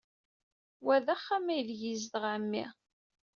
Wa 0.85 0.95
d 1.05 1.07
axxam 1.15 1.45
aydeg 1.53 1.81
yezdeɣ 1.83 2.23
ɛemmi. 2.33 2.65